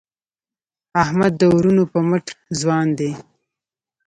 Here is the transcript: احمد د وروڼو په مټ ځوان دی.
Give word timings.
احمد 1.03 1.31
د 1.37 1.41
وروڼو 1.55 1.83
په 1.91 1.99
مټ 2.07 2.25
ځوان 2.59 2.87
دی. 2.99 3.11